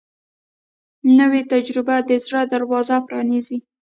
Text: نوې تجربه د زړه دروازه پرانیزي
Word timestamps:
نوې 1.19 1.41
تجربه 1.51 1.95
د 2.09 2.11
زړه 2.25 2.41
دروازه 2.53 2.95
پرانیزي 3.07 3.57